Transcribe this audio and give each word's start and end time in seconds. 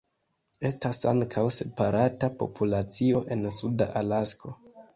Estas 0.69 1.01
ankaŭ 1.11 1.43
separata 1.59 2.31
populacio 2.41 3.23
en 3.37 3.47
Suda 3.61 3.93
Alasko. 4.05 4.59